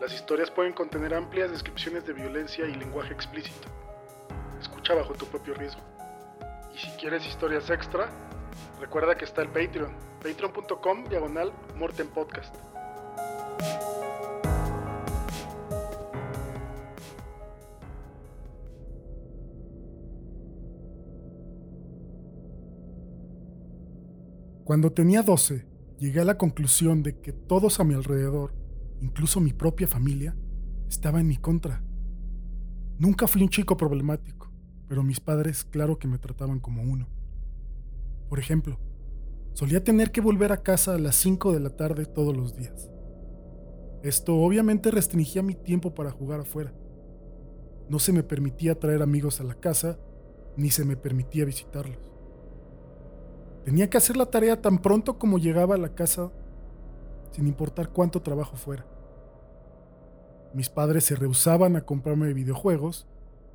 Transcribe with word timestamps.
Las 0.00 0.14
historias 0.14 0.50
pueden 0.50 0.72
contener 0.72 1.12
amplias 1.12 1.50
descripciones 1.50 2.06
de 2.06 2.14
violencia 2.14 2.64
y 2.66 2.74
lenguaje 2.74 3.12
explícito. 3.12 3.68
Escucha 4.58 4.94
bajo 4.94 5.12
tu 5.12 5.26
propio 5.26 5.52
riesgo. 5.52 5.82
Y 6.74 6.78
si 6.78 6.88
quieres 6.92 7.26
historias 7.26 7.68
extra, 7.68 8.08
recuerda 8.80 9.14
que 9.14 9.26
está 9.26 9.42
el 9.42 9.48
Patreon, 9.48 9.94
patreon.com 10.22 11.04
diagonal 11.04 11.52
Morten 11.76 12.08
Podcast. 12.08 12.54
Cuando 24.64 24.92
tenía 24.92 25.20
12, 25.20 25.66
llegué 25.98 26.20
a 26.20 26.24
la 26.24 26.38
conclusión 26.38 27.02
de 27.02 27.20
que 27.20 27.32
todos 27.34 27.80
a 27.80 27.84
mi 27.84 27.92
alrededor, 27.92 28.59
incluso 29.00 29.40
mi 29.40 29.52
propia 29.52 29.86
familia, 29.86 30.36
estaba 30.88 31.20
en 31.20 31.28
mi 31.28 31.36
contra. 31.36 31.82
Nunca 32.98 33.26
fui 33.26 33.42
un 33.42 33.48
chico 33.48 33.76
problemático, 33.76 34.50
pero 34.88 35.02
mis 35.02 35.20
padres 35.20 35.64
claro 35.64 35.98
que 35.98 36.08
me 36.08 36.18
trataban 36.18 36.60
como 36.60 36.82
uno. 36.82 37.08
Por 38.28 38.38
ejemplo, 38.38 38.78
solía 39.54 39.82
tener 39.82 40.10
que 40.10 40.20
volver 40.20 40.52
a 40.52 40.62
casa 40.62 40.94
a 40.94 40.98
las 40.98 41.16
5 41.16 41.52
de 41.52 41.60
la 41.60 41.70
tarde 41.70 42.06
todos 42.06 42.36
los 42.36 42.56
días. 42.56 42.90
Esto 44.02 44.36
obviamente 44.36 44.90
restringía 44.90 45.42
mi 45.42 45.54
tiempo 45.54 45.94
para 45.94 46.10
jugar 46.10 46.40
afuera. 46.40 46.72
No 47.88 47.98
se 47.98 48.12
me 48.12 48.22
permitía 48.22 48.78
traer 48.78 49.02
amigos 49.02 49.40
a 49.40 49.44
la 49.44 49.54
casa, 49.54 49.98
ni 50.56 50.70
se 50.70 50.84
me 50.84 50.96
permitía 50.96 51.44
visitarlos. 51.44 51.98
Tenía 53.64 53.90
que 53.90 53.98
hacer 53.98 54.16
la 54.16 54.26
tarea 54.26 54.60
tan 54.60 54.80
pronto 54.80 55.18
como 55.18 55.38
llegaba 55.38 55.74
a 55.74 55.78
la 55.78 55.94
casa, 55.94 56.32
sin 57.30 57.46
importar 57.46 57.90
cuánto 57.90 58.22
trabajo 58.22 58.56
fuera. 58.56 58.86
Mis 60.52 60.68
padres 60.68 61.04
se 61.04 61.14
rehusaban 61.14 61.76
a 61.76 61.82
comprarme 61.82 62.32
videojuegos 62.32 63.06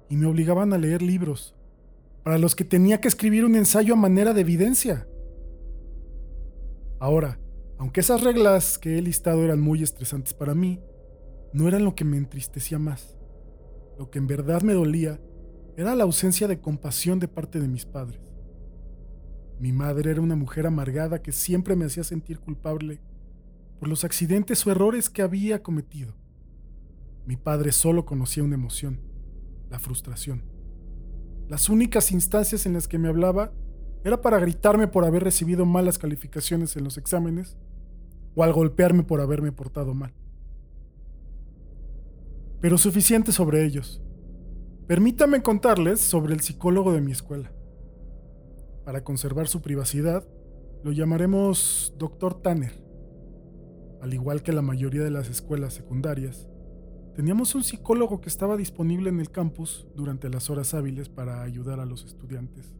y 0.09 0.15
me 0.15 0.27
obligaban 0.27 0.71
a 0.73 0.77
leer 0.77 1.01
libros, 1.01 1.55
para 2.23 2.37
los 2.37 2.55
que 2.55 2.63
tenía 2.63 3.01
que 3.01 3.07
escribir 3.07 3.45
un 3.45 3.55
ensayo 3.55 3.93
a 3.93 3.97
manera 3.97 4.33
de 4.33 4.41
evidencia. 4.41 5.07
Ahora, 6.99 7.39
aunque 7.77 7.99
esas 7.99 8.23
reglas 8.23 8.77
que 8.77 8.97
he 8.97 9.01
listado 9.01 9.43
eran 9.43 9.59
muy 9.59 9.83
estresantes 9.83 10.33
para 10.33 10.55
mí, 10.55 10.81
no 11.53 11.67
eran 11.67 11.83
lo 11.83 11.95
que 11.95 12.05
me 12.05 12.17
entristecía 12.17 12.79
más. 12.79 13.15
Lo 13.99 14.09
que 14.09 14.19
en 14.19 14.27
verdad 14.27 14.61
me 14.61 14.73
dolía 14.73 15.19
era 15.77 15.95
la 15.95 16.03
ausencia 16.03 16.47
de 16.47 16.59
compasión 16.59 17.19
de 17.19 17.27
parte 17.27 17.59
de 17.59 17.67
mis 17.67 17.85
padres. 17.85 18.21
Mi 19.59 19.71
madre 19.71 20.11
era 20.11 20.21
una 20.21 20.35
mujer 20.35 20.67
amargada 20.67 21.21
que 21.21 21.31
siempre 21.31 21.75
me 21.75 21.85
hacía 21.85 22.03
sentir 22.03 22.39
culpable 22.39 22.99
por 23.79 23.89
los 23.89 24.03
accidentes 24.03 24.65
o 24.65 24.71
errores 24.71 25.09
que 25.09 25.21
había 25.21 25.61
cometido. 25.61 26.13
Mi 27.25 27.37
padre 27.37 27.71
solo 27.71 28.05
conocía 28.05 28.43
una 28.43 28.55
emoción, 28.55 28.99
la 29.69 29.79
frustración. 29.79 30.43
Las 31.47 31.69
únicas 31.69 32.11
instancias 32.11 32.65
en 32.65 32.73
las 32.73 32.87
que 32.87 32.97
me 32.97 33.07
hablaba 33.07 33.51
era 34.03 34.21
para 34.21 34.39
gritarme 34.39 34.87
por 34.87 35.05
haber 35.05 35.23
recibido 35.23 35.65
malas 35.65 35.97
calificaciones 35.97 36.75
en 36.75 36.83
los 36.83 36.97
exámenes 36.97 37.57
o 38.35 38.43
al 38.43 38.53
golpearme 38.53 39.03
por 39.03 39.21
haberme 39.21 39.51
portado 39.51 39.93
mal. 39.93 40.13
Pero 42.61 42.77
suficiente 42.77 43.31
sobre 43.31 43.65
ellos. 43.65 44.01
Permítame 44.87 45.41
contarles 45.41 45.99
sobre 45.99 46.33
el 46.33 46.41
psicólogo 46.41 46.93
de 46.93 47.01
mi 47.01 47.11
escuela. 47.11 47.51
Para 48.85 49.03
conservar 49.03 49.47
su 49.47 49.61
privacidad, 49.61 50.27
lo 50.83 50.91
llamaremos 50.91 51.95
Dr. 51.97 52.41
Tanner. 52.43 52.84
Al 54.05 54.13
igual 54.13 54.43
que 54.43 54.53
la 54.53 54.61
mayoría 54.61 55.03
de 55.03 55.09
las 55.09 55.29
escuelas 55.29 55.73
secundarias, 55.73 56.47
teníamos 57.15 57.55
un 57.55 57.63
psicólogo 57.63 58.21
que 58.21 58.29
estaba 58.29 58.55
disponible 58.55 59.09
en 59.09 59.19
el 59.19 59.31
campus 59.31 59.87
durante 59.95 60.29
las 60.29 60.51
horas 60.51 60.75
hábiles 60.75 61.09
para 61.09 61.41
ayudar 61.41 61.79
a 61.79 61.87
los 61.87 62.05
estudiantes 62.05 62.75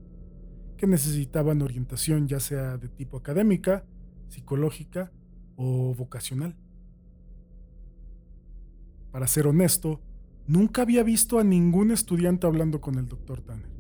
que 0.78 0.86
necesitaban 0.86 1.64
orientación 1.64 2.28
ya 2.28 2.40
sea 2.40 2.78
de 2.78 2.90
tipo 2.90 3.18
académica, 3.18 3.88
psicológica 4.28 5.12
o 5.56 5.96
vocacional. 5.96 6.56
Para 9.12 9.26
ser 9.26 9.48
honesto, 9.48 10.02
nunca 10.46 10.84
había 10.84 11.02
visto 11.02 11.40
a 11.40 11.44
ningún 11.44 11.90
estudiante 11.90 12.46
hablando 12.46 12.82
con 12.82 13.00
el 13.00 13.08
Dr. 13.08 13.42
Tanner. 13.42 13.72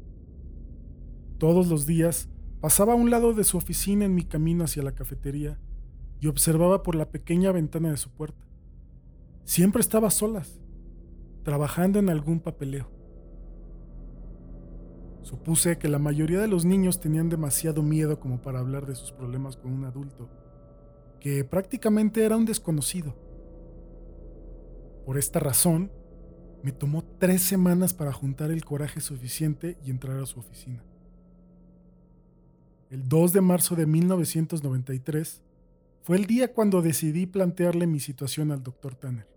Todos 1.38 1.68
los 1.68 1.86
días 1.86 2.28
pasaba 2.60 2.94
a 2.94 2.96
un 2.96 3.12
lado 3.12 3.36
de 3.36 3.44
su 3.44 3.58
oficina 3.58 4.06
en 4.06 4.16
mi 4.16 4.24
camino 4.24 4.64
hacia 4.64 4.82
la 4.82 4.96
cafetería 4.96 5.60
y 6.26 6.28
observaba 6.28 6.82
por 6.82 6.96
la 6.96 7.12
pequeña 7.12 7.52
ventana 7.52 7.92
de 7.92 7.98
su 7.98 8.10
puerta. 8.10 8.48
Siempre 9.44 9.80
estaba 9.80 10.10
solas, 10.10 10.60
trabajando 11.44 12.00
en 12.00 12.10
algún 12.10 12.40
papeleo. 12.40 12.90
Supuse 15.22 15.78
que 15.78 15.88
la 15.88 16.00
mayoría 16.00 16.40
de 16.40 16.48
los 16.48 16.66
niños 16.66 17.00
tenían 17.00 17.30
demasiado 17.30 17.84
miedo 17.84 18.20
como 18.20 18.42
para 18.42 18.58
hablar 18.58 18.88
de 18.88 18.96
sus 18.96 19.12
problemas 19.12 19.56
con 19.56 19.72
un 19.72 19.86
adulto, 19.86 20.28
que 21.20 21.44
prácticamente 21.44 22.26
era 22.26 22.38
un 22.38 22.46
desconocido. 22.46 23.16
Por 25.06 25.20
esta 25.20 25.40
razón, 25.40 25.92
me 26.64 26.72
tomó 26.72 27.04
tres 27.20 27.44
semanas 27.44 27.94
para 27.94 28.12
juntar 28.12 28.50
el 28.50 28.66
coraje 28.66 29.00
suficiente 29.00 29.78
y 29.86 29.92
entrar 29.92 30.18
a 30.18 30.26
su 30.26 30.40
oficina. 30.40 30.84
El 32.90 33.08
2 33.08 33.32
de 33.32 33.42
marzo 33.42 33.76
de 33.76 33.86
1993 33.86 35.45
fue 36.06 36.18
el 36.18 36.28
día 36.28 36.54
cuando 36.54 36.84
decidí 36.84 37.26
plantearle 37.26 37.88
mi 37.88 38.00
situación 38.00 38.52
al 38.52 38.62
doctor 38.62 38.94
Tanner. 38.94 39.28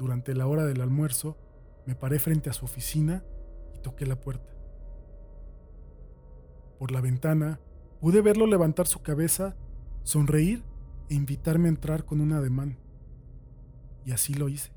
Durante 0.00 0.34
la 0.34 0.48
hora 0.48 0.64
del 0.64 0.80
almuerzo, 0.80 1.38
me 1.86 1.94
paré 1.94 2.18
frente 2.18 2.50
a 2.50 2.52
su 2.52 2.64
oficina 2.64 3.22
y 3.72 3.78
toqué 3.78 4.04
la 4.04 4.18
puerta. 4.18 4.52
Por 6.80 6.90
la 6.90 7.00
ventana 7.00 7.60
pude 8.00 8.20
verlo 8.20 8.48
levantar 8.48 8.88
su 8.88 9.00
cabeza, 9.00 9.54
sonreír 10.02 10.64
e 11.08 11.14
invitarme 11.14 11.68
a 11.68 11.70
entrar 11.70 12.04
con 12.04 12.20
un 12.20 12.32
ademán. 12.32 12.76
Y 14.04 14.10
así 14.10 14.34
lo 14.34 14.48
hice. 14.48 14.72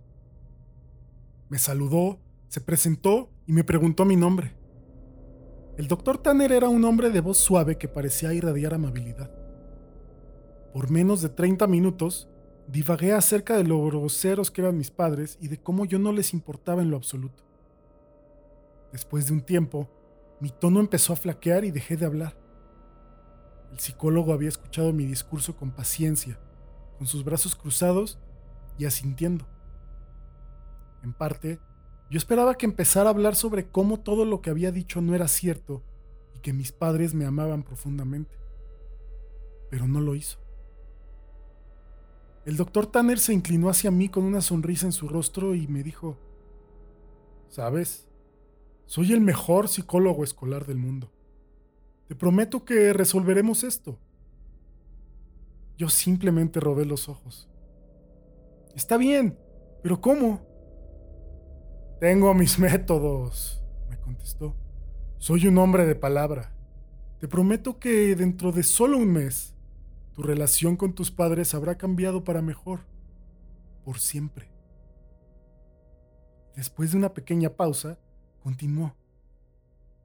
Me 1.49 1.57
saludó, 1.57 2.19
se 2.49 2.61
presentó 2.61 3.31
y 3.47 3.53
me 3.53 3.63
preguntó 3.63 4.05
mi 4.05 4.15
nombre. 4.15 4.55
El 5.75 5.87
doctor 5.87 6.19
Tanner 6.19 6.51
era 6.51 6.69
un 6.69 6.85
hombre 6.85 7.09
de 7.09 7.19
voz 7.21 7.39
suave 7.39 7.79
que 7.79 7.87
parecía 7.87 8.31
irradiar 8.31 8.75
amabilidad. 8.75 9.38
Por 10.73 10.91
menos 10.91 11.21
de 11.21 11.29
30 11.29 11.65
minutos, 11.67 12.29
divagué 12.67 13.13
acerca 13.13 13.57
de 13.57 13.63
lo 13.63 13.83
groseros 13.85 14.51
que 14.51 14.61
eran 14.61 14.77
mis 14.77 14.91
padres 14.91 15.37
y 15.41 15.47
de 15.47 15.59
cómo 15.59 15.85
yo 15.85 15.97
no 15.97 16.11
les 16.11 16.33
importaba 16.33 16.81
en 16.81 16.91
lo 16.91 16.97
absoluto. 16.97 17.43
Después 18.91 19.27
de 19.27 19.33
un 19.33 19.41
tiempo, 19.41 19.89
mi 20.39 20.51
tono 20.51 20.79
empezó 20.79 21.13
a 21.13 21.15
flaquear 21.15 21.65
y 21.65 21.71
dejé 21.71 21.97
de 21.97 22.05
hablar. 22.05 22.37
El 23.71 23.79
psicólogo 23.79 24.33
había 24.33 24.49
escuchado 24.49 24.93
mi 24.93 25.05
discurso 25.05 25.55
con 25.55 25.71
paciencia, 25.71 26.39
con 26.97 27.07
sus 27.07 27.23
brazos 27.23 27.55
cruzados 27.55 28.19
y 28.77 28.85
asintiendo. 28.85 29.47
En 31.03 31.13
parte, 31.13 31.59
yo 32.09 32.17
esperaba 32.17 32.55
que 32.55 32.65
empezara 32.65 33.09
a 33.09 33.13
hablar 33.13 33.35
sobre 33.35 33.69
cómo 33.69 33.99
todo 33.99 34.25
lo 34.25 34.41
que 34.41 34.49
había 34.49 34.71
dicho 34.71 35.01
no 35.01 35.15
era 35.15 35.27
cierto 35.27 35.83
y 36.35 36.39
que 36.39 36.53
mis 36.53 36.71
padres 36.71 37.13
me 37.13 37.25
amaban 37.25 37.63
profundamente. 37.63 38.37
Pero 39.69 39.87
no 39.87 40.01
lo 40.01 40.15
hizo. 40.15 40.39
El 42.49 42.57
doctor 42.57 42.87
Tanner 42.87 43.19
se 43.19 43.31
inclinó 43.31 43.69
hacia 43.69 43.91
mí 43.91 44.09
con 44.09 44.23
una 44.23 44.41
sonrisa 44.41 44.87
en 44.87 44.91
su 44.91 45.07
rostro 45.07 45.53
y 45.53 45.67
me 45.67 45.83
dijo, 45.83 46.17
¿sabes? 47.47 48.07
Soy 48.87 49.13
el 49.13 49.21
mejor 49.21 49.67
psicólogo 49.67 50.23
escolar 50.23 50.65
del 50.65 50.79
mundo. 50.79 51.11
Te 52.07 52.15
prometo 52.15 52.65
que 52.65 52.91
resolveremos 52.91 53.63
esto. 53.63 53.99
Yo 55.77 55.89
simplemente 55.89 56.59
robé 56.59 56.85
los 56.85 57.07
ojos. 57.07 57.47
Está 58.75 58.97
bien, 58.97 59.37
pero 59.83 60.01
¿cómo? 60.01 60.41
Tengo 61.99 62.33
mis 62.33 62.57
métodos, 62.57 63.61
me 63.91 63.99
contestó. 63.99 64.55
Soy 65.19 65.45
un 65.45 65.59
hombre 65.59 65.85
de 65.85 65.93
palabra. 65.93 66.51
Te 67.19 67.27
prometo 67.27 67.77
que 67.77 68.15
dentro 68.15 68.51
de 68.51 68.63
solo 68.63 68.97
un 68.97 69.13
mes, 69.13 69.53
tu 70.19 70.23
relación 70.23 70.75
con 70.75 70.91
tus 70.91 71.11
padres 71.11 71.53
habrá 71.53 71.77
cambiado 71.77 72.25
para 72.25 72.41
mejor. 72.41 72.81
Por 73.85 73.99
siempre. 73.99 74.51
Después 76.57 76.91
de 76.91 76.97
una 76.97 77.13
pequeña 77.13 77.51
pausa, 77.51 77.97
continuó. 78.43 78.97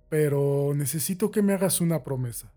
Pero 0.08 0.72
necesito 0.76 1.32
que 1.32 1.42
me 1.42 1.52
hagas 1.52 1.80
una 1.80 2.04
promesa. 2.04 2.52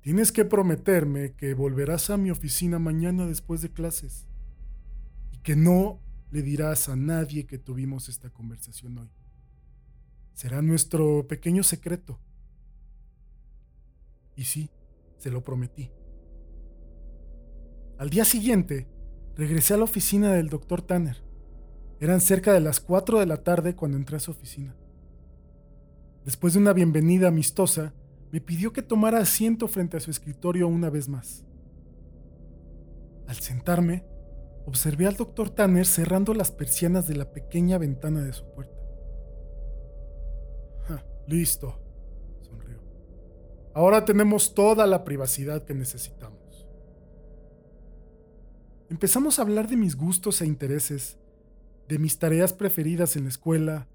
Tienes 0.00 0.32
que 0.32 0.46
prometerme 0.46 1.34
que 1.34 1.52
volverás 1.52 2.08
a 2.08 2.16
mi 2.16 2.30
oficina 2.30 2.78
mañana 2.78 3.26
después 3.26 3.60
de 3.60 3.70
clases 3.70 4.26
y 5.30 5.40
que 5.40 5.56
no 5.56 6.00
le 6.30 6.40
dirás 6.40 6.88
a 6.88 6.96
nadie 6.96 7.44
que 7.44 7.58
tuvimos 7.58 8.08
esta 8.08 8.30
conversación 8.30 8.96
hoy. 8.96 9.10
Será 10.32 10.62
nuestro 10.62 11.26
pequeño 11.26 11.62
secreto. 11.62 12.18
Y 14.36 14.44
sí, 14.44 14.70
se 15.18 15.30
lo 15.30 15.44
prometí. 15.44 15.90
Al 17.96 18.10
día 18.10 18.24
siguiente, 18.24 18.88
regresé 19.36 19.74
a 19.74 19.76
la 19.76 19.84
oficina 19.84 20.32
del 20.32 20.48
doctor 20.48 20.82
Tanner. 20.82 21.22
Eran 22.00 22.20
cerca 22.20 22.52
de 22.52 22.60
las 22.60 22.80
4 22.80 23.20
de 23.20 23.26
la 23.26 23.44
tarde 23.44 23.76
cuando 23.76 23.96
entré 23.96 24.16
a 24.16 24.20
su 24.20 24.32
oficina. 24.32 24.74
Después 26.24 26.54
de 26.54 26.58
una 26.58 26.72
bienvenida 26.72 27.28
amistosa, 27.28 27.94
me 28.32 28.40
pidió 28.40 28.72
que 28.72 28.82
tomara 28.82 29.18
asiento 29.18 29.68
frente 29.68 29.96
a 29.96 30.00
su 30.00 30.10
escritorio 30.10 30.66
una 30.66 30.90
vez 30.90 31.08
más. 31.08 31.44
Al 33.28 33.36
sentarme, 33.36 34.04
observé 34.66 35.06
al 35.06 35.16
doctor 35.16 35.50
Tanner 35.50 35.86
cerrando 35.86 36.34
las 36.34 36.50
persianas 36.50 37.06
de 37.06 37.14
la 37.14 37.30
pequeña 37.30 37.78
ventana 37.78 38.22
de 38.24 38.32
su 38.32 38.44
puerta. 38.50 38.74
listo, 41.26 41.78
sonrió. 42.42 42.78
Ahora 43.72 44.04
tenemos 44.04 44.52
toda 44.52 44.86
la 44.86 45.04
privacidad 45.04 45.62
que 45.62 45.74
necesitamos. 45.74 46.43
Empezamos 48.94 49.40
a 49.40 49.42
hablar 49.42 49.66
de 49.66 49.76
mis 49.76 49.96
gustos 49.96 50.40
e 50.40 50.46
intereses, 50.46 51.18
de 51.88 51.98
mis 51.98 52.20
tareas 52.20 52.52
preferidas 52.52 53.16
en 53.16 53.24
la 53.24 53.28
escuela, 53.28 53.88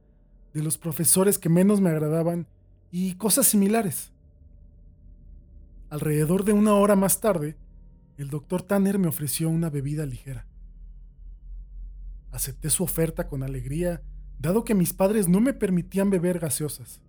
de 0.54 0.62
los 0.62 0.78
profesores 0.78 1.40
que 1.40 1.48
menos 1.48 1.80
me 1.80 1.90
agradaban 1.90 2.48
y 2.92 3.16
cosas 3.16 3.48
similares. 3.48 4.12
Alrededor 5.90 6.44
de 6.44 6.52
una 6.52 6.74
hora 6.74 6.98
más 6.98 7.22
tarde, 7.22 7.56
el 8.18 8.30
doctor 8.30 8.62
Tanner 8.62 9.00
me 9.00 9.08
ofreció 9.08 9.50
una 9.50 9.70
bebida 9.70 10.06
ligera. 10.06 10.46
Acepté 12.32 12.70
su 12.70 12.84
oferta 12.84 13.30
con 13.30 13.42
alegría, 13.42 14.02
dado 14.38 14.66
que 14.66 14.76
mis 14.76 14.92
padres 14.92 15.30
no 15.30 15.40
me 15.40 15.54
permitían 15.54 16.10
beber 16.10 16.40
gaseosas. 16.40 17.00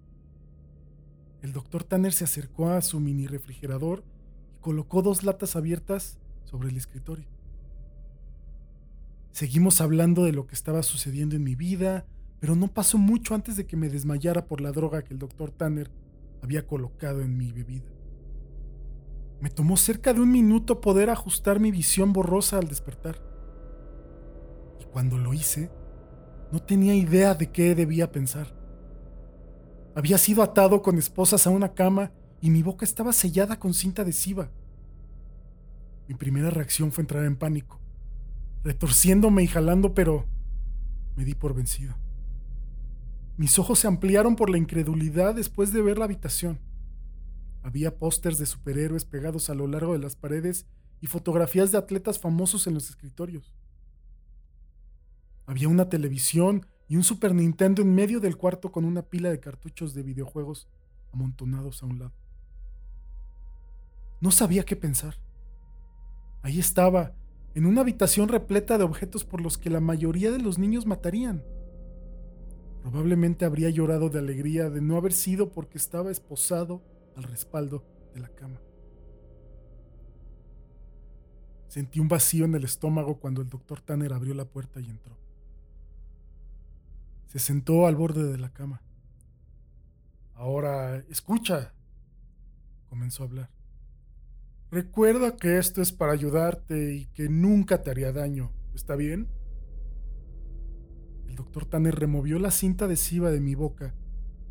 El 1.42 1.52
doctor 1.52 1.82
Tanner 1.82 2.12
se 2.12 2.22
acercó 2.22 2.70
a 2.70 2.82
su 2.82 3.00
mini 3.00 3.26
refrigerador 3.26 4.04
y 4.54 4.60
colocó 4.60 5.02
dos 5.02 5.24
latas 5.24 5.56
abiertas 5.56 6.20
sobre 6.44 6.68
el 6.68 6.76
escritorio. 6.76 7.39
Seguimos 9.32 9.80
hablando 9.80 10.24
de 10.24 10.32
lo 10.32 10.46
que 10.46 10.54
estaba 10.54 10.82
sucediendo 10.82 11.36
en 11.36 11.44
mi 11.44 11.54
vida, 11.54 12.06
pero 12.40 12.56
no 12.56 12.68
pasó 12.68 12.98
mucho 12.98 13.34
antes 13.34 13.56
de 13.56 13.66
que 13.66 13.76
me 13.76 13.88
desmayara 13.88 14.46
por 14.46 14.60
la 14.60 14.72
droga 14.72 15.02
que 15.02 15.14
el 15.14 15.18
doctor 15.18 15.50
Tanner 15.50 15.90
había 16.42 16.66
colocado 16.66 17.20
en 17.20 17.36
mi 17.36 17.52
bebida. 17.52 17.90
Me 19.40 19.50
tomó 19.50 19.76
cerca 19.76 20.12
de 20.12 20.20
un 20.20 20.30
minuto 20.30 20.80
poder 20.80 21.10
ajustar 21.10 21.60
mi 21.60 21.70
visión 21.70 22.12
borrosa 22.12 22.58
al 22.58 22.68
despertar. 22.68 23.22
Y 24.80 24.84
cuando 24.84 25.16
lo 25.16 25.32
hice, 25.32 25.70
no 26.52 26.60
tenía 26.60 26.94
idea 26.94 27.34
de 27.34 27.50
qué 27.50 27.74
debía 27.74 28.10
pensar. 28.10 28.54
Había 29.94 30.18
sido 30.18 30.42
atado 30.42 30.82
con 30.82 30.98
esposas 30.98 31.46
a 31.46 31.50
una 31.50 31.72
cama 31.72 32.12
y 32.40 32.50
mi 32.50 32.62
boca 32.62 32.84
estaba 32.84 33.12
sellada 33.12 33.58
con 33.58 33.74
cinta 33.74 34.02
adhesiva. 34.02 34.50
Mi 36.08 36.14
primera 36.14 36.50
reacción 36.50 36.92
fue 36.92 37.02
entrar 37.02 37.24
en 37.24 37.36
pánico, 37.36 37.79
retorciéndome 38.62 39.42
y 39.42 39.46
jalando, 39.46 39.94
pero 39.94 40.26
me 41.16 41.24
di 41.24 41.34
por 41.34 41.54
vencido. 41.54 41.94
Mis 43.36 43.58
ojos 43.58 43.78
se 43.78 43.88
ampliaron 43.88 44.36
por 44.36 44.50
la 44.50 44.58
incredulidad 44.58 45.34
después 45.34 45.72
de 45.72 45.82
ver 45.82 45.98
la 45.98 46.04
habitación. 46.04 46.60
Había 47.62 47.98
pósters 47.98 48.38
de 48.38 48.46
superhéroes 48.46 49.04
pegados 49.04 49.50
a 49.50 49.54
lo 49.54 49.66
largo 49.66 49.92
de 49.92 49.98
las 49.98 50.16
paredes 50.16 50.66
y 51.00 51.06
fotografías 51.06 51.72
de 51.72 51.78
atletas 51.78 52.18
famosos 52.18 52.66
en 52.66 52.74
los 52.74 52.90
escritorios. 52.90 53.54
Había 55.46 55.68
una 55.68 55.88
televisión 55.88 56.66
y 56.88 56.96
un 56.96 57.04
Super 57.04 57.34
Nintendo 57.34 57.82
en 57.82 57.94
medio 57.94 58.20
del 58.20 58.36
cuarto 58.36 58.72
con 58.72 58.84
una 58.84 59.02
pila 59.02 59.30
de 59.30 59.40
cartuchos 59.40 59.94
de 59.94 60.02
videojuegos 60.02 60.68
amontonados 61.12 61.82
a 61.82 61.86
un 61.86 61.98
lado. 61.98 62.12
No 64.20 64.30
sabía 64.30 64.64
qué 64.64 64.76
pensar. 64.76 65.16
Ahí 66.42 66.58
estaba, 66.58 67.14
en 67.54 67.66
una 67.66 67.80
habitación 67.80 68.28
repleta 68.28 68.78
de 68.78 68.84
objetos 68.84 69.24
por 69.24 69.40
los 69.40 69.58
que 69.58 69.70
la 69.70 69.80
mayoría 69.80 70.30
de 70.30 70.38
los 70.38 70.58
niños 70.58 70.86
matarían. 70.86 71.42
Probablemente 72.82 73.44
habría 73.44 73.70
llorado 73.70 74.08
de 74.08 74.18
alegría 74.18 74.70
de 74.70 74.80
no 74.80 74.96
haber 74.96 75.12
sido 75.12 75.50
porque 75.50 75.78
estaba 75.78 76.10
esposado 76.10 76.82
al 77.16 77.24
respaldo 77.24 77.84
de 78.14 78.20
la 78.20 78.28
cama. 78.28 78.60
Sentí 81.68 82.00
un 82.00 82.08
vacío 82.08 82.46
en 82.46 82.54
el 82.54 82.64
estómago 82.64 83.18
cuando 83.20 83.42
el 83.42 83.48
doctor 83.48 83.80
Tanner 83.80 84.12
abrió 84.12 84.34
la 84.34 84.44
puerta 84.44 84.80
y 84.80 84.88
entró. 84.88 85.16
Se 87.26 87.38
sentó 87.38 87.86
al 87.86 87.94
borde 87.94 88.24
de 88.24 88.38
la 88.38 88.52
cama. 88.52 88.82
Ahora, 90.34 90.96
escucha, 91.10 91.72
comenzó 92.88 93.22
a 93.22 93.26
hablar. 93.26 93.59
Recuerda 94.70 95.36
que 95.36 95.58
esto 95.58 95.82
es 95.82 95.90
para 95.92 96.12
ayudarte 96.12 96.94
y 96.94 97.06
que 97.06 97.28
nunca 97.28 97.82
te 97.82 97.90
haría 97.90 98.12
daño. 98.12 98.52
¿Está 98.72 98.94
bien? 98.94 99.28
El 101.26 101.34
doctor 101.34 101.66
Tanner 101.66 101.94
removió 101.94 102.38
la 102.38 102.52
cinta 102.52 102.84
adhesiva 102.84 103.30
de 103.30 103.40
mi 103.40 103.56
boca 103.56 103.94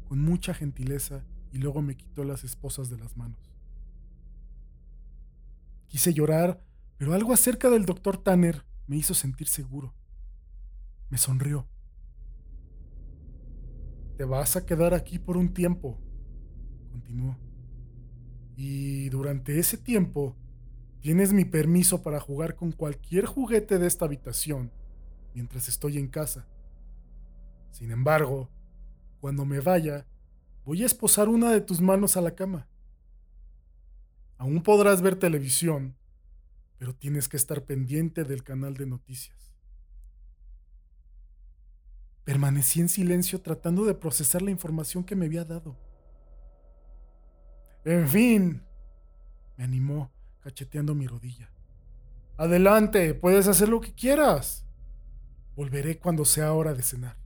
con 0.10 0.22
mucha 0.22 0.54
gentileza 0.54 1.24
y 1.52 1.60
luego 1.60 1.82
me 1.82 1.96
quitó 1.96 2.26
las 2.26 2.44
esposas 2.44 2.90
de 2.90 2.98
las 2.98 3.16
manos. 3.16 3.40
Quise 5.88 6.14
llorar, 6.14 6.64
pero 6.98 7.14
algo 7.14 7.32
acerca 7.32 7.70
del 7.70 7.86
doctor 7.86 8.18
Tanner 8.18 8.66
me 8.88 8.98
hizo 8.98 9.14
sentir 9.14 9.48
seguro. 9.48 9.94
Me 11.10 11.18
sonrió. 11.18 11.68
Te 14.18 14.26
vas 14.26 14.58
a 14.58 14.66
quedar 14.66 14.94
aquí 14.94 15.18
por 15.18 15.38
un 15.38 15.54
tiempo, 15.54 15.98
continuó. 16.92 17.38
Y 18.60 19.08
durante 19.08 19.58
ese 19.58 19.78
tiempo 19.78 20.36
tienes 21.00 21.32
mi 21.32 21.46
permiso 21.46 22.04
para 22.04 22.20
jugar 22.20 22.56
con 22.56 22.74
cualquier 22.74 23.26
juguete 23.26 23.80
de 23.80 23.88
esta 23.88 24.04
habitación 24.04 24.72
mientras 25.34 25.70
estoy 25.70 25.98
en 25.98 26.08
casa. 26.08 26.46
Sin 27.72 27.92
embargo, 27.92 28.50
cuando 29.22 29.46
me 29.46 29.62
vaya, 29.62 30.06
Voy 30.70 30.84
a 30.84 30.86
esposar 30.86 31.30
una 31.30 31.52
de 31.52 31.62
tus 31.62 31.82
manos 31.82 32.16
a 32.16 32.22
la 32.22 32.36
cama. 32.36 32.68
Aún 34.38 34.62
podrás 34.62 35.02
ver 35.02 35.16
televisión, 35.16 35.96
pero 36.78 36.94
tienes 36.94 37.28
que 37.28 37.38
estar 37.38 37.66
pendiente 37.66 38.24
del 38.24 38.44
canal 38.44 38.76
de 38.76 38.86
noticias. 38.86 39.52
Permanecí 42.24 42.82
en 42.82 42.90
silencio 42.90 43.42
tratando 43.42 43.84
de 43.84 43.96
procesar 43.96 44.44
la 44.44 44.52
información 44.52 45.04
que 45.04 45.16
me 45.16 45.26
había 45.26 45.44
dado. 45.44 45.76
En 47.90 48.08
fin, 48.08 48.62
me 49.58 49.64
animó, 49.64 50.12
cacheteando 50.42 50.94
mi 50.94 51.08
rodilla. 51.08 51.52
Adelante, 52.38 53.14
puedes 53.14 53.48
hacer 53.48 53.70
lo 53.70 53.82
que 53.82 53.94
quieras. 53.94 54.66
Volveré 55.56 55.98
cuando 55.98 56.24
sea 56.24 56.54
hora 56.54 56.74
de 56.74 56.84
cenar. 56.84 57.18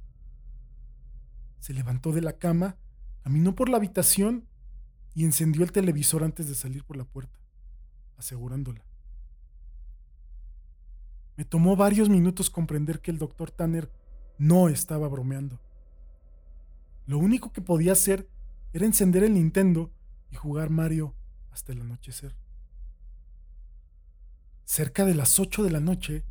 Se 1.59 1.73
levantó 1.73 2.11
de 2.11 2.21
la 2.21 2.33
cama 2.33 2.77
Caminó 3.23 3.55
por 3.55 3.69
la 3.69 3.77
habitación 3.77 4.45
y 5.15 5.23
encendió 5.23 5.63
el 5.63 5.71
televisor 5.71 6.25
antes 6.25 6.49
de 6.49 6.55
salir 6.55 6.83
por 6.83 6.97
la 6.97 7.05
puerta, 7.05 7.39
asegurándola. 8.17 8.83
Me 11.37 11.45
tomó 11.45 11.77
varios 11.77 12.09
minutos 12.09 12.49
comprender 12.49 12.99
que 12.99 13.11
el 13.11 13.17
doctor 13.17 13.49
Tanner 13.49 13.89
no 14.37 14.67
estaba 14.67 15.07
bromeando. 15.07 15.61
Lo 17.05 17.17
único 17.17 17.53
que 17.53 17.61
podía 17.61 17.93
hacer 17.93 18.27
era 18.73 18.85
encender 18.85 19.23
el 19.23 19.35
Nintendo 19.35 19.89
y 20.33 20.35
jugar 20.35 20.71
Mario 20.71 21.13
hasta 21.51 21.73
el 21.73 21.81
anochecer. 21.81 22.35
Cerca 24.65 25.05
de 25.05 25.13
las 25.13 25.39
8 25.39 25.63
de 25.63 25.69
la 25.69 25.79
noche, 25.79 26.25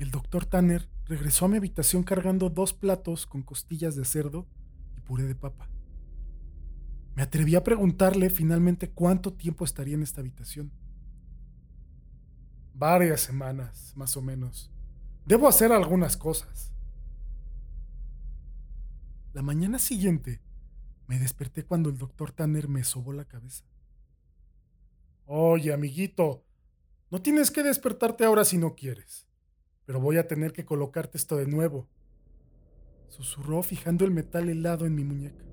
el 0.00 0.10
doctor 0.10 0.44
Tanner 0.46 0.88
regresó 1.04 1.44
a 1.44 1.48
mi 1.48 1.56
habitación 1.56 2.02
cargando 2.02 2.50
dos 2.50 2.74
platos 2.74 3.24
con 3.24 3.42
costillas 3.42 3.94
de 3.94 4.04
cerdo 4.04 4.48
y 4.96 5.00
puré 5.00 5.22
de 5.22 5.36
papa. 5.36 5.70
Me 7.14 7.22
atreví 7.22 7.54
a 7.54 7.62
preguntarle 7.62 8.30
finalmente 8.30 8.90
cuánto 8.90 9.32
tiempo 9.32 9.64
estaría 9.64 9.94
en 9.94 10.02
esta 10.02 10.22
habitación. 10.22 10.72
Varias 12.74 13.20
semanas, 13.20 13.92
más 13.94 14.16
o 14.16 14.22
menos. 14.22 14.72
Debo 15.24 15.46
hacer 15.46 15.70
algunas 15.70 16.16
cosas. 16.16 16.72
La 19.32 19.42
mañana 19.42 19.78
siguiente 19.78 20.42
me 21.06 21.18
desperté 21.18 21.64
cuando 21.64 21.88
el 21.88 21.98
doctor 21.98 22.32
Tanner 22.32 22.68
me 22.68 22.84
sobó 22.84 23.12
la 23.12 23.24
cabeza. 23.24 23.64
Oye, 25.24 25.72
amiguito, 25.72 26.44
no 27.10 27.22
tienes 27.22 27.50
que 27.50 27.62
despertarte 27.62 28.24
ahora 28.24 28.44
si 28.44 28.58
no 28.58 28.74
quieres, 28.74 29.26
pero 29.84 30.00
voy 30.00 30.18
a 30.18 30.26
tener 30.26 30.52
que 30.52 30.64
colocarte 30.64 31.18
esto 31.18 31.36
de 31.36 31.46
nuevo. 31.46 31.88
susurró 33.08 33.62
fijando 33.62 34.04
el 34.04 34.10
metal 34.10 34.48
helado 34.48 34.84
en 34.84 34.94
mi 34.94 35.04
muñeca. 35.04 35.44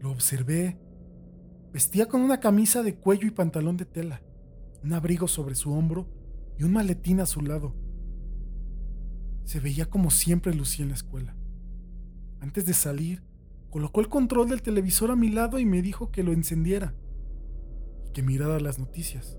Lo 0.00 0.10
observé. 0.10 0.78
Vestía 1.72 2.06
con 2.06 2.20
una 2.20 2.40
camisa 2.40 2.82
de 2.82 2.96
cuello 2.96 3.26
y 3.26 3.30
pantalón 3.30 3.76
de 3.76 3.84
tela, 3.84 4.22
un 4.82 4.92
abrigo 4.92 5.28
sobre 5.28 5.54
su 5.54 5.72
hombro 5.72 6.08
y 6.58 6.64
un 6.64 6.72
maletín 6.72 7.20
a 7.20 7.26
su 7.26 7.42
lado. 7.42 7.74
Se 9.44 9.60
veía 9.60 9.86
como 9.86 10.10
siempre 10.10 10.54
lucía 10.54 10.84
en 10.84 10.90
la 10.90 10.96
escuela. 10.96 11.36
Antes 12.40 12.66
de 12.66 12.74
salir, 12.74 13.22
colocó 13.76 14.00
el 14.00 14.08
control 14.08 14.48
del 14.48 14.62
televisor 14.62 15.10
a 15.10 15.16
mi 15.16 15.28
lado 15.28 15.58
y 15.58 15.66
me 15.66 15.82
dijo 15.82 16.10
que 16.10 16.22
lo 16.22 16.32
encendiera 16.32 16.94
y 18.08 18.12
que 18.14 18.22
mirara 18.22 18.58
las 18.58 18.78
noticias. 18.78 19.36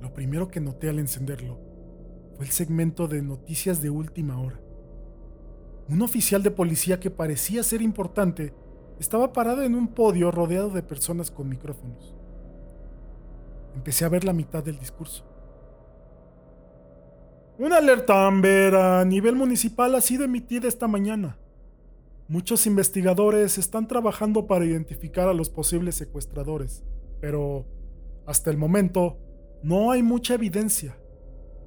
Lo 0.00 0.12
primero 0.12 0.48
que 0.48 0.58
noté 0.58 0.88
al 0.88 0.98
encenderlo 0.98 1.60
fue 2.34 2.46
el 2.46 2.50
segmento 2.50 3.06
de 3.06 3.22
noticias 3.22 3.80
de 3.82 3.90
última 3.90 4.36
hora. 4.40 4.60
Un 5.88 6.02
oficial 6.02 6.42
de 6.42 6.50
policía 6.50 6.98
que 6.98 7.08
parecía 7.08 7.62
ser 7.62 7.82
importante 7.82 8.52
estaba 8.98 9.32
parado 9.32 9.62
en 9.62 9.76
un 9.76 9.86
podio 9.86 10.32
rodeado 10.32 10.70
de 10.70 10.82
personas 10.82 11.30
con 11.30 11.48
micrófonos. 11.48 12.16
Empecé 13.76 14.04
a 14.04 14.08
ver 14.08 14.24
la 14.24 14.32
mitad 14.32 14.64
del 14.64 14.80
discurso. 14.80 15.24
Una 17.60 17.76
alerta 17.76 18.26
Amber 18.26 18.74
a 18.74 19.04
nivel 19.04 19.36
municipal 19.36 19.94
ha 19.94 20.00
sido 20.00 20.24
emitida 20.24 20.66
esta 20.66 20.88
mañana. 20.88 21.38
Muchos 22.28 22.66
investigadores 22.66 23.56
están 23.56 23.88
trabajando 23.88 24.46
para 24.46 24.66
identificar 24.66 25.28
a 25.28 25.32
los 25.32 25.48
posibles 25.48 25.94
secuestradores, 25.94 26.84
pero 27.22 27.66
hasta 28.26 28.50
el 28.50 28.58
momento 28.58 29.16
no 29.62 29.92
hay 29.92 30.02
mucha 30.02 30.34
evidencia. 30.34 30.98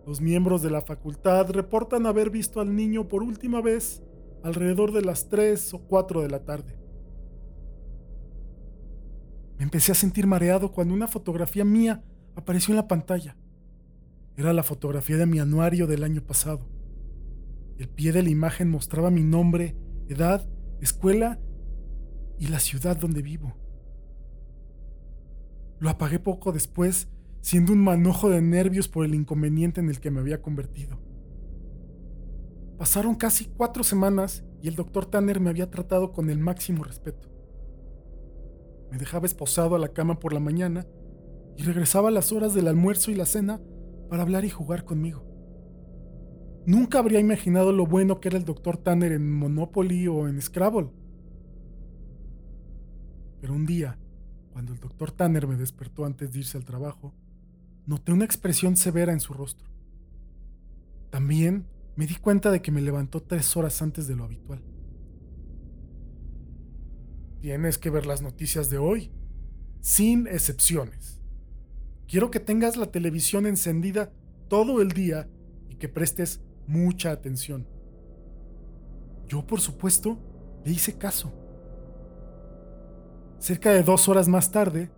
Los 0.05 0.21
miembros 0.21 0.61
de 0.61 0.69
la 0.69 0.81
facultad 0.81 1.49
reportan 1.49 2.05
haber 2.05 2.29
visto 2.29 2.61
al 2.61 2.75
niño 2.75 3.07
por 3.07 3.23
última 3.23 3.59
vez 3.59 4.03
alrededor 4.43 4.91
de 4.91 5.01
las 5.01 5.29
3 5.29 5.73
o 5.73 5.79
4 5.79 6.21
de 6.21 6.29
la 6.29 6.45
tarde. 6.45 6.77
Me 9.57 9.63
empecé 9.63 9.93
a 9.93 9.95
sentir 9.95 10.27
mareado 10.27 10.71
cuando 10.71 10.93
una 10.93 11.07
fotografía 11.07 11.65
mía 11.65 12.03
apareció 12.35 12.71
en 12.71 12.77
la 12.77 12.87
pantalla. 12.87 13.35
Era 14.37 14.53
la 14.53 14.63
fotografía 14.63 15.17
de 15.17 15.25
mi 15.25 15.39
anuario 15.39 15.87
del 15.87 16.03
año 16.03 16.21
pasado. 16.21 16.67
El 17.79 17.89
pie 17.89 18.11
de 18.11 18.21
la 18.21 18.29
imagen 18.29 18.69
mostraba 18.69 19.09
mi 19.09 19.23
nombre, 19.23 19.75
edad, 20.13 20.47
escuela 20.79 21.39
y 22.37 22.47
la 22.47 22.59
ciudad 22.59 22.97
donde 22.97 23.21
vivo. 23.21 23.55
Lo 25.79 25.89
apagué 25.89 26.19
poco 26.19 26.51
después, 26.51 27.07
siendo 27.41 27.73
un 27.73 27.83
manojo 27.83 28.29
de 28.29 28.41
nervios 28.41 28.87
por 28.87 29.05
el 29.05 29.15
inconveniente 29.15 29.81
en 29.81 29.89
el 29.89 29.99
que 29.99 30.11
me 30.11 30.19
había 30.19 30.41
convertido. 30.41 30.99
Pasaron 32.77 33.15
casi 33.15 33.45
cuatro 33.45 33.83
semanas 33.83 34.43
y 34.61 34.67
el 34.67 34.75
doctor 34.75 35.05
Tanner 35.05 35.39
me 35.39 35.49
había 35.49 35.69
tratado 35.69 36.11
con 36.11 36.29
el 36.29 36.39
máximo 36.39 36.83
respeto. 36.83 37.29
Me 38.91 38.97
dejaba 38.97 39.25
esposado 39.25 39.75
a 39.75 39.79
la 39.79 39.89
cama 39.89 40.19
por 40.19 40.33
la 40.33 40.39
mañana 40.39 40.85
y 41.57 41.63
regresaba 41.63 42.09
a 42.09 42.11
las 42.11 42.31
horas 42.31 42.53
del 42.53 42.67
almuerzo 42.67 43.11
y 43.11 43.15
la 43.15 43.25
cena 43.25 43.61
para 44.09 44.23
hablar 44.23 44.45
y 44.45 44.49
jugar 44.49 44.83
conmigo. 44.83 45.30
Nunca 46.65 46.99
habría 46.99 47.19
imaginado 47.19 47.71
lo 47.71 47.85
bueno 47.85 48.19
que 48.19 48.29
era 48.29 48.37
el 48.37 48.45
doctor 48.45 48.77
Tanner 48.77 49.11
en 49.11 49.31
Monopoly 49.33 50.07
o 50.07 50.27
en 50.27 50.41
Scrabble. 50.41 50.91
Pero 53.39 53.53
un 53.55 53.65
día, 53.65 53.97
cuando 54.51 54.73
el 54.73 54.79
doctor 54.79 55.11
Tanner 55.11 55.47
me 55.47 55.55
despertó 55.55 56.05
antes 56.05 56.31
de 56.31 56.39
irse 56.39 56.57
al 56.57 56.65
trabajo, 56.65 57.15
noté 57.87 58.11
una 58.11 58.25
expresión 58.25 58.77
severa 58.77 59.11
en 59.11 59.19
su 59.19 59.33
rostro. 59.33 59.67
También 61.09 61.65
me 61.95 62.05
di 62.05 62.15
cuenta 62.15 62.51
de 62.51 62.61
que 62.61 62.71
me 62.71 62.81
levantó 62.81 63.21
tres 63.21 63.57
horas 63.57 63.81
antes 63.81 64.07
de 64.07 64.15
lo 64.15 64.23
habitual. 64.23 64.63
Tienes 67.39 67.79
que 67.79 67.89
ver 67.89 68.05
las 68.05 68.21
noticias 68.21 68.69
de 68.69 68.77
hoy, 68.77 69.11
sin 69.79 70.27
excepciones. 70.27 71.19
Quiero 72.07 72.29
que 72.29 72.39
tengas 72.39 72.77
la 72.77 72.91
televisión 72.91 73.47
encendida 73.47 74.13
todo 74.47 74.81
el 74.81 74.89
día 74.89 75.27
y 75.69 75.75
que 75.75 75.89
prestes 75.89 76.41
mucha 76.71 77.11
atención. 77.11 77.67
Yo, 79.27 79.45
por 79.45 79.59
supuesto, 79.59 80.17
le 80.63 80.71
hice 80.71 80.97
caso. 80.97 81.31
Cerca 83.39 83.71
de 83.71 83.83
dos 83.83 84.07
horas 84.07 84.27
más 84.27 84.51
tarde, 84.51 84.89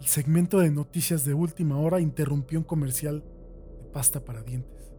el 0.00 0.06
segmento 0.06 0.58
de 0.58 0.70
noticias 0.70 1.24
de 1.24 1.34
última 1.34 1.78
hora 1.78 2.00
interrumpió 2.00 2.58
un 2.58 2.64
comercial 2.64 3.24
de 3.78 3.84
pasta 3.92 4.24
para 4.24 4.42
dientes. 4.42 4.92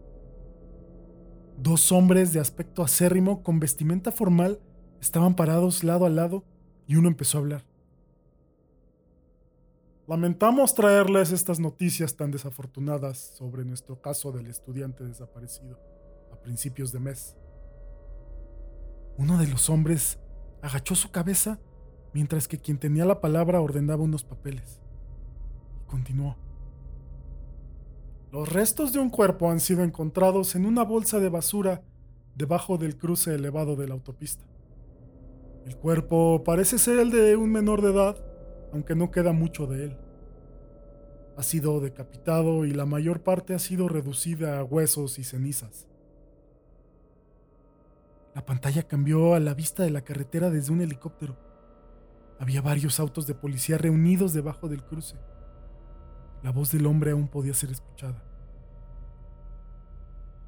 Dos 1.56 1.92
hombres 1.92 2.32
de 2.32 2.40
aspecto 2.40 2.82
acérrimo 2.82 3.42
con 3.42 3.58
vestimenta 3.58 4.12
formal 4.12 4.60
estaban 5.00 5.34
parados 5.34 5.82
lado 5.82 6.06
a 6.06 6.10
lado 6.10 6.44
y 6.86 6.96
uno 6.96 7.08
empezó 7.08 7.38
a 7.38 7.40
hablar. 7.40 7.64
Lamentamos 10.06 10.74
traerles 10.74 11.32
estas 11.32 11.60
noticias 11.60 12.16
tan 12.16 12.30
desafortunadas 12.30 13.18
sobre 13.36 13.64
nuestro 13.64 14.00
caso 14.00 14.32
del 14.32 14.46
estudiante 14.46 15.04
desaparecido 15.04 15.78
a 16.32 16.36
principios 16.40 16.92
de 16.92 17.00
mes. 17.00 17.36
Uno 19.16 19.38
de 19.38 19.48
los 19.48 19.68
hombres 19.68 20.18
agachó 20.62 20.94
su 20.94 21.10
cabeza 21.10 21.58
mientras 22.12 22.48
que 22.48 22.58
quien 22.58 22.78
tenía 22.78 23.04
la 23.04 23.20
palabra 23.20 23.60
ordenaba 23.60 24.04
unos 24.04 24.24
papeles. 24.24 24.80
Y 25.82 25.90
continuó. 25.90 26.36
Los 28.30 28.52
restos 28.52 28.92
de 28.92 28.98
un 28.98 29.10
cuerpo 29.10 29.50
han 29.50 29.58
sido 29.58 29.82
encontrados 29.82 30.54
en 30.54 30.66
una 30.66 30.84
bolsa 30.84 31.18
de 31.18 31.30
basura 31.30 31.82
debajo 32.36 32.78
del 32.78 32.96
cruce 32.96 33.34
elevado 33.34 33.74
de 33.74 33.88
la 33.88 33.94
autopista. 33.94 34.44
El 35.66 35.76
cuerpo 35.76 36.44
parece 36.44 36.78
ser 36.78 36.98
el 36.98 37.10
de 37.10 37.36
un 37.36 37.50
menor 37.50 37.82
de 37.82 37.90
edad, 37.90 38.16
aunque 38.72 38.94
no 38.94 39.10
queda 39.10 39.32
mucho 39.32 39.66
de 39.66 39.86
él. 39.86 39.96
Ha 41.36 41.42
sido 41.42 41.80
decapitado 41.80 42.64
y 42.64 42.70
la 42.72 42.86
mayor 42.86 43.22
parte 43.22 43.54
ha 43.54 43.58
sido 43.58 43.88
reducida 43.88 44.60
a 44.60 44.64
huesos 44.64 45.18
y 45.18 45.24
cenizas. 45.24 45.87
La 48.38 48.46
pantalla 48.46 48.84
cambió 48.84 49.34
a 49.34 49.40
la 49.40 49.52
vista 49.52 49.82
de 49.82 49.90
la 49.90 50.02
carretera 50.02 50.48
desde 50.48 50.72
un 50.72 50.80
helicóptero. 50.80 51.36
Había 52.38 52.62
varios 52.62 53.00
autos 53.00 53.26
de 53.26 53.34
policía 53.34 53.78
reunidos 53.78 54.32
debajo 54.32 54.68
del 54.68 54.84
cruce. 54.84 55.16
La 56.44 56.52
voz 56.52 56.70
del 56.70 56.86
hombre 56.86 57.10
aún 57.10 57.26
podía 57.26 57.52
ser 57.52 57.72
escuchada. 57.72 58.22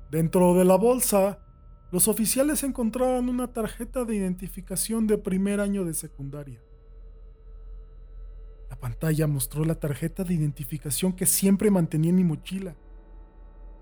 Dentro 0.09 0.55
de 0.55 0.65
la 0.65 0.77
bolsa, 0.77 1.41
los 1.91 2.07
oficiales 2.07 2.63
encontraron 2.63 3.29
una 3.29 3.53
tarjeta 3.53 4.05
de 4.05 4.15
identificación 4.15 5.09
de 5.09 5.19
primer 5.19 5.59
año 5.59 5.85
de 5.85 5.95
secundaria. 5.95 6.63
La 8.71 8.77
pantalla 8.77 9.27
mostró 9.27 9.65
la 9.65 9.75
tarjeta 9.75 10.23
de 10.23 10.35
identificación 10.35 11.13
que 11.13 11.27
siempre 11.27 11.73
mantenía 11.73 12.11
en 12.11 12.17
mi 12.17 12.25
mochila. 12.25 12.77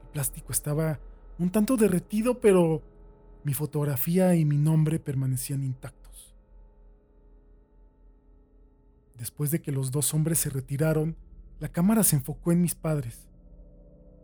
El 0.04 0.08
plástico 0.12 0.50
estaba 0.50 0.98
un 1.38 1.50
tanto 1.50 1.76
derretido, 1.76 2.40
pero 2.40 2.82
mi 3.44 3.54
fotografía 3.54 4.34
y 4.34 4.44
mi 4.44 4.56
nombre 4.56 4.98
permanecían 4.98 5.64
intactos. 5.64 6.34
Después 9.16 9.50
de 9.50 9.60
que 9.60 9.72
los 9.72 9.90
dos 9.90 10.14
hombres 10.14 10.38
se 10.38 10.50
retiraron, 10.50 11.16
la 11.60 11.68
cámara 11.68 12.04
se 12.04 12.16
enfocó 12.16 12.52
en 12.52 12.62
mis 12.62 12.74
padres. 12.74 13.28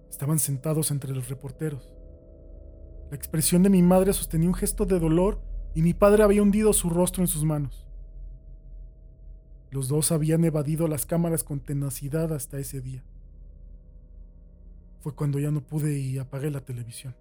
Estaban 0.09 0.38
sentados 0.38 0.90
entre 0.90 1.12
los 1.12 1.28
reporteros. 1.28 1.92
La 3.11 3.16
expresión 3.16 3.62
de 3.62 3.71
mi 3.71 3.83
madre 3.83 4.12
sostenía 4.12 4.49
un 4.49 4.54
gesto 4.54 4.87
de 4.87 4.99
dolor 4.99 5.42
y 5.75 5.83
mi 5.83 5.94
padre 5.94 6.23
había 6.23 6.42
hundido 6.42 6.73
su 6.73 6.90
rostro 6.90 7.23
en 7.23 7.28
sus 7.28 7.44
manos. 7.44 7.87
Los 9.71 9.88
dos 9.88 10.12
habían 10.12 10.44
evadido 10.44 10.87
las 10.87 11.04
cámaras 11.04 11.42
con 11.42 11.59
tenacidad 11.59 12.33
hasta 12.33 12.59
ese 12.59 12.80
día. 12.80 13.02
Fue 15.00 15.14
cuando 15.14 15.40
ya 15.40 15.50
no 15.50 15.61
pude 15.61 15.99
y 15.99 16.18
apagué 16.18 16.50
la 16.50 16.61
televisión. 16.61 17.16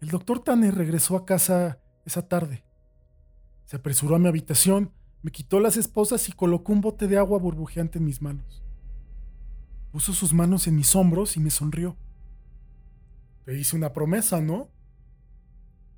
El 0.00 0.08
doctor 0.08 0.40
Tanner 0.40 0.74
regresó 0.74 1.16
a 1.16 1.26
casa 1.26 1.80
esa 2.04 2.28
tarde. 2.28 2.64
Se 3.64 3.76
apresuró 3.76 4.16
a 4.16 4.18
mi 4.18 4.28
habitación 4.28 4.92
me 5.22 5.32
quitó 5.32 5.58
las 5.58 5.76
esposas 5.76 6.28
y 6.28 6.32
colocó 6.32 6.72
un 6.72 6.80
bote 6.80 7.08
de 7.08 7.18
agua 7.18 7.38
burbujeante 7.38 7.98
en 7.98 8.04
mis 8.04 8.22
manos. 8.22 8.62
Puso 9.90 10.12
sus 10.12 10.32
manos 10.32 10.66
en 10.66 10.76
mis 10.76 10.94
hombros 10.94 11.36
y 11.36 11.40
me 11.40 11.50
sonrió. 11.50 11.96
Te 13.44 13.58
hice 13.58 13.76
una 13.76 13.92
promesa, 13.92 14.40
¿no? 14.40 14.70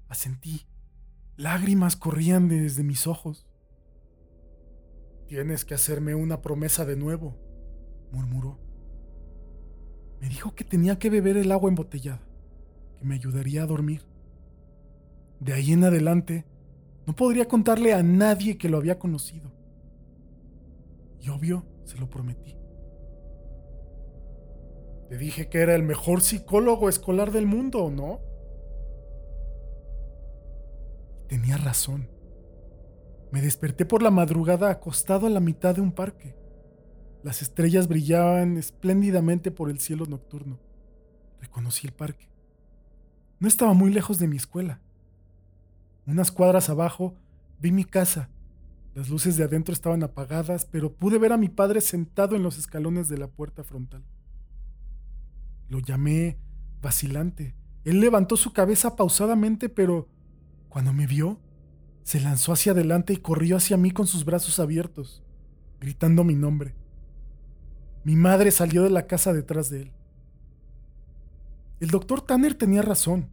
Asentí. 0.09 0.67
Lágrimas 1.37 1.97
corrían 1.97 2.49
desde 2.49 2.83
mis 2.83 3.07
ojos. 3.07 3.47
Tienes 5.27 5.65
que 5.65 5.75
hacerme 5.75 6.15
una 6.15 6.41
promesa 6.41 6.85
de 6.85 6.97
nuevo, 6.97 7.37
murmuró. 8.13 8.59
Me 10.21 10.29
dijo 10.29 10.55
que 10.55 10.65
tenía 10.65 10.99
que 10.99 11.09
beber 11.09 11.37
el 11.37 11.53
agua 11.53 11.69
embotellada, 11.69 12.21
que 13.01 13.07
me 13.07 13.15
ayudaría 13.15 13.63
a 13.63 13.67
dormir. 13.67 14.07
De 15.41 15.55
ahí 15.55 15.73
en 15.73 15.85
adelante, 15.85 16.45
no 17.07 17.17
podría 17.17 17.49
contarle 17.49 17.95
a 17.95 18.03
nadie 18.03 18.59
que 18.59 18.69
lo 18.69 18.77
había 18.77 18.99
conocido. 18.99 19.51
Y 21.19 21.31
obvio, 21.31 21.65
se 21.85 21.99
lo 21.99 22.09
prometí. 22.09 22.57
Te 25.09 25.17
dije 25.17 25.49
que 25.49 25.59
era 25.59 25.75
el 25.75 25.83
mejor 25.83 26.21
psicólogo 26.21 26.89
escolar 26.89 27.33
del 27.33 27.47
mundo, 27.47 27.91
¿no? 27.91 28.21
Tenía 31.27 31.57
razón. 31.57 32.09
Me 33.33 33.41
desperté 33.41 33.85
por 33.85 34.03
la 34.03 34.11
madrugada 34.11 34.71
acostado 34.71 35.27
a 35.27 35.31
la 35.31 35.41
mitad 35.41 35.75
de 35.75 35.81
un 35.81 35.93
parque. 35.93 36.37
Las 37.23 37.43
estrellas 37.43 37.89
brillaban 37.89 38.57
espléndidamente 38.57 39.51
por 39.51 39.71
el 39.71 39.81
cielo 39.81 40.07
nocturno. 40.07 40.59
Reconocí 41.41 41.87
el 41.87 41.93
parque. 41.93 42.30
No 43.41 43.49
estaba 43.49 43.73
muy 43.73 43.91
lejos 43.91 44.19
de 44.19 44.29
mi 44.29 44.37
escuela. 44.37 44.81
Unas 46.07 46.31
cuadras 46.31 46.69
abajo 46.69 47.15
vi 47.59 47.73
mi 47.73 47.85
casa. 47.85 48.29
Las 48.95 49.09
luces 49.09 49.37
de 49.37 49.45
adentro 49.45 49.73
estaban 49.73 50.03
apagadas, 50.03 50.67
pero 50.67 50.93
pude 50.93 51.19
ver 51.19 51.33
a 51.33 51.39
mi 51.39 51.49
padre 51.49 51.81
sentado 51.81 52.37
en 52.37 52.43
los 52.43 52.59
escalones 52.59 53.09
de 53.09 53.17
la 53.17 53.29
puerta 53.29 53.65
frontal. 53.65 54.05
Lo 55.69 55.79
llamé 55.79 56.39
vacilante. 56.83 57.55
Él 57.85 58.01
levantó 58.01 58.37
su 58.37 58.53
cabeza 58.53 58.95
pausadamente, 58.95 59.69
pero 59.69 60.09
cuando 60.69 60.93
me 60.93 61.07
vio, 61.07 61.41
se 62.03 62.21
lanzó 62.21 62.53
hacia 62.53 62.73
adelante 62.73 63.13
y 63.13 63.19
corrió 63.19 63.57
hacia 63.57 63.77
mí 63.77 63.91
con 63.91 64.07
sus 64.07 64.25
brazos 64.25 64.59
abiertos, 64.59 65.23
gritando 65.81 66.25
mi 66.25 66.35
nombre. 66.35 66.75
Mi 68.05 68.17
madre 68.17 68.51
salió 68.51 68.83
de 68.83 68.91
la 68.91 69.07
casa 69.07 69.33
detrás 69.33 69.71
de 69.71 69.83
él. 69.83 69.93
El 71.81 71.89
doctor 71.89 72.21
Tanner 72.21 72.53
tenía 72.53 72.83
razón. 72.83 73.31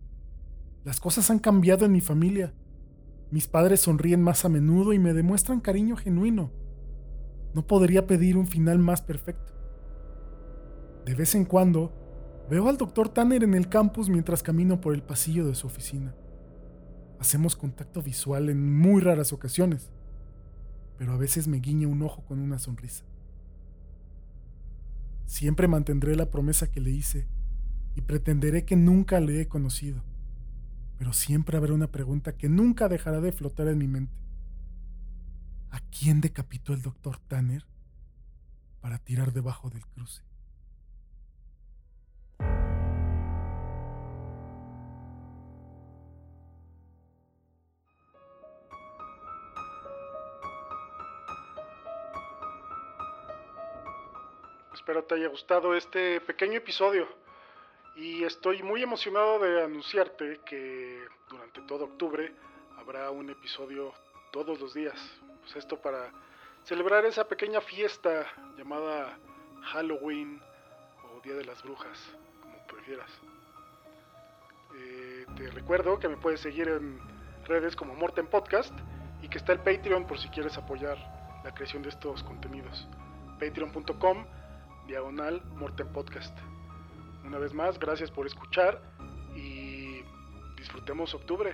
Las 0.86 1.02
cosas 1.02 1.30
han 1.30 1.40
cambiado 1.40 1.86
en 1.86 1.92
mi 1.92 2.00
familia. 2.00 2.54
Mis 3.30 3.46
padres 3.46 3.82
sonríen 3.82 4.22
más 4.22 4.46
a 4.46 4.50
menudo 4.50 4.94
y 4.94 5.00
me 5.00 5.14
demuestran 5.14 5.60
cariño 5.60 5.98
genuino. 5.98 6.54
No 7.54 7.68
podría 7.68 8.08
pedir 8.08 8.38
un 8.38 8.48
final 8.48 8.80
más 8.80 9.02
perfecto. 9.02 9.52
De 11.06 11.14
vez 11.14 11.36
en 11.36 11.44
cuando, 11.44 11.92
veo 12.50 12.70
al 12.70 12.78
doctor 12.78 13.10
Tanner 13.10 13.44
en 13.44 13.54
el 13.54 13.68
campus 13.68 14.08
mientras 14.08 14.44
camino 14.44 14.80
por 14.80 14.94
el 14.94 15.04
pasillo 15.04 15.46
de 15.46 15.56
su 15.56 15.68
oficina. 15.68 16.16
Hacemos 17.20 17.58
contacto 17.58 18.02
visual 18.02 18.48
en 18.48 18.80
muy 18.80 19.02
raras 19.02 19.34
ocasiones, 19.34 19.92
pero 20.98 21.12
a 21.12 21.18
veces 21.18 21.50
me 21.50 21.58
guiña 21.58 21.90
un 21.90 22.02
ojo 22.02 22.24
con 22.24 22.40
una 22.40 22.60
sonrisa. 22.60 23.04
Siempre 25.26 25.68
mantendré 25.68 26.16
la 26.16 26.32
promesa 26.32 26.72
que 26.72 26.80
le 26.80 26.92
hice 26.92 27.28
y 27.98 28.02
pretenderé 28.02 28.64
que 28.64 28.76
nunca 28.76 29.20
le 29.20 29.42
he 29.42 29.48
conocido, 29.48 30.04
pero 31.00 31.14
siempre 31.14 31.58
habrá 31.58 31.74
una 31.74 31.88
pregunta 31.88 32.38
que 32.38 32.48
nunca 32.48 32.88
dejará 32.88 33.22
de 33.22 33.32
flotar 33.32 33.68
en 33.70 33.80
mi 33.80 33.88
mente. 33.88 34.14
¿A 35.72 35.80
quién 35.80 36.22
decapitó 36.22 36.74
el 36.74 36.84
doctor 36.84 37.18
Tanner 37.28 37.66
para 38.82 39.00
tirar 39.00 39.34
debajo 39.34 39.72
del 39.72 39.84
cruce? 39.88 40.22
Espero 54.76 55.04
te 55.04 55.16
haya 55.16 55.30
gustado 55.30 55.76
este 55.76 56.22
pequeño 56.22 56.58
episodio 56.60 57.08
y 57.98 58.24
estoy 58.24 58.62
muy 58.62 58.84
emocionado 58.84 59.40
de 59.40 59.64
anunciarte 59.64 60.40
que 60.46 61.04
durante 61.30 61.62
todo 61.62 61.86
octubre 61.86 62.32
habrá 62.78 63.10
un 63.10 63.32
episodio 63.32 63.92
todos 64.32 64.60
los 64.60 64.76
días. 64.76 64.96
Pues 65.42 65.56
esto 65.56 65.82
para 65.82 66.12
celebrar 66.64 67.06
esa 67.06 67.28
pequeña 67.28 67.60
fiesta 67.60 68.28
llamada 68.56 69.18
Halloween 69.64 70.40
o 71.04 71.22
Día 71.22 71.34
de 71.34 71.46
las 71.46 71.64
Brujas, 71.64 72.00
como 72.40 72.68
prefieras. 72.68 73.12
Eh, 74.76 75.26
te 75.36 75.50
recuerdo 75.50 75.98
que 75.98 76.08
me 76.08 76.18
puedes 76.18 76.40
seguir 76.40 76.68
en 76.68 77.00
redes 77.46 77.76
como 77.76 77.96
Morten 77.96 78.28
Podcast 78.28 78.74
y 79.24 79.28
que 79.28 79.40
está 79.40 79.54
el 79.54 79.60
Patreon 79.60 80.06
por 80.06 80.20
si 80.20 80.30
quieres 80.30 80.56
apoyar 80.56 80.98
la 81.44 81.52
creación 81.56 81.82
de 81.82 81.90
estos 81.90 82.22
contenidos. 82.22 82.88
Patreon.com 83.40 84.26
diagonal 84.86 85.44
Morten 85.56 85.92
Podcast. 85.92 86.38
Una 87.28 87.40
vez 87.40 87.54
más, 87.54 87.78
gracias 87.78 88.10
por 88.10 88.26
escuchar 88.26 88.82
y 89.36 90.02
disfrutemos 90.56 91.14
octubre. 91.14 91.54